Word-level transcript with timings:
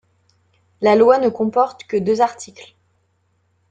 La 0.81 0.95
loi 0.95 1.19
ne 1.19 1.29
comporte 1.29 1.83
que 1.83 1.95
deux 1.95 2.21
articles. 2.21 2.75